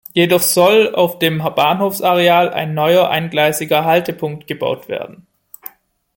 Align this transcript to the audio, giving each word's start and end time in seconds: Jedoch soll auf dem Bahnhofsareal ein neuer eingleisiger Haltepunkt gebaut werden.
Jedoch 0.13 0.41
soll 0.41 0.95
auf 0.95 1.19
dem 1.19 1.37
Bahnhofsareal 1.37 2.49
ein 2.51 2.73
neuer 2.73 3.09
eingleisiger 3.11 3.85
Haltepunkt 3.85 4.47
gebaut 4.47 4.89
werden. 4.89 5.27